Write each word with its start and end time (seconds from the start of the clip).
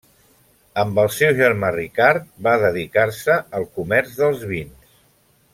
Amb 0.83 1.01
el 1.01 1.11
seu 1.15 1.35
germà 1.41 1.69
Ricard 1.75 2.27
va 2.49 2.55
dedicar-se 2.65 3.39
al 3.61 3.71
comerç 3.79 4.21
dels 4.23 4.43
vins. 4.55 4.93